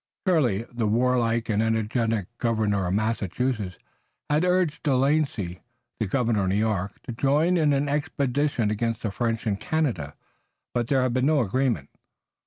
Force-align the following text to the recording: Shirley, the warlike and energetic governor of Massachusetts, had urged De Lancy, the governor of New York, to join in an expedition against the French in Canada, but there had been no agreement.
Shirley, 0.25 0.65
the 0.71 0.87
warlike 0.87 1.47
and 1.47 1.61
energetic 1.61 2.25
governor 2.39 2.87
of 2.87 2.95
Massachusetts, 2.95 3.77
had 4.31 4.43
urged 4.43 4.81
De 4.81 4.95
Lancy, 4.95 5.59
the 5.99 6.07
governor 6.07 6.41
of 6.45 6.49
New 6.49 6.55
York, 6.55 6.99
to 7.03 7.11
join 7.11 7.55
in 7.55 7.71
an 7.71 7.87
expedition 7.87 8.71
against 8.71 9.03
the 9.03 9.11
French 9.11 9.45
in 9.45 9.57
Canada, 9.57 10.15
but 10.73 10.87
there 10.87 11.03
had 11.03 11.13
been 11.13 11.27
no 11.27 11.41
agreement. 11.41 11.89